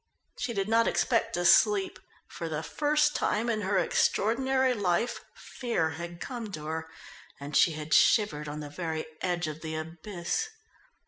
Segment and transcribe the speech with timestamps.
[0.39, 1.99] She did not expect to sleep.
[2.27, 6.89] For the first time in her extraordinary life fear had come to her,
[7.39, 10.49] and she had shivered on the very edge of the abyss.